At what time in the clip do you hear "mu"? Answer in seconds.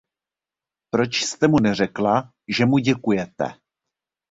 1.47-1.59, 2.65-2.77